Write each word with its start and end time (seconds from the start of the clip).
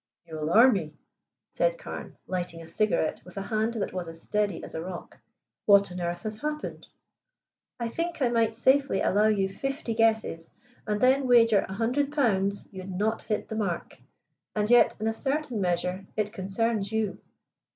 "You 0.25 0.39
alarm 0.39 0.73
me," 0.73 0.95
said 1.51 1.77
Carne, 1.77 2.17
lighting 2.25 2.59
a 2.59 2.67
cigarette 2.67 3.21
with 3.23 3.37
a 3.37 3.43
hand 3.43 3.75
that 3.75 3.93
was 3.93 4.07
as 4.07 4.19
steady 4.19 4.63
as 4.63 4.73
a 4.73 4.81
rock. 4.81 5.19
"What 5.67 5.91
on 5.91 6.01
earth 6.01 6.23
has 6.23 6.39
happened?" 6.39 6.87
"I 7.79 7.87
think 7.87 8.19
I 8.19 8.29
might 8.29 8.55
safely 8.55 8.99
allow 8.99 9.27
you 9.27 9.47
fifty 9.47 9.93
guesses 9.93 10.49
and 10.87 10.99
then 11.01 11.27
wager 11.27 11.67
a 11.69 11.73
hundred 11.73 12.11
pounds 12.11 12.67
you'd 12.71 12.89
not 12.89 13.21
hit 13.21 13.47
the 13.47 13.55
mark; 13.55 13.99
and 14.55 14.71
yet 14.71 14.95
in 14.99 15.07
a 15.07 15.13
certain 15.13 15.61
measure 15.61 16.07
it 16.17 16.33
concerns 16.33 16.91
you." 16.91 17.21